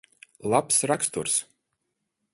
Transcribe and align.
Labs 0.53 0.79
raksturs. 0.93 1.37